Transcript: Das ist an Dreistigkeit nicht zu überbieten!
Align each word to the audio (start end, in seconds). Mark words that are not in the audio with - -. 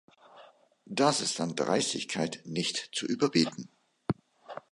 Das 0.87 1.21
ist 1.21 1.39
an 1.41 1.55
Dreistigkeit 1.55 2.41
nicht 2.43 2.89
zu 2.95 3.05
überbieten! 3.05 3.69